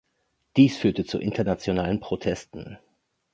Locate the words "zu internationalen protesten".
1.05-2.79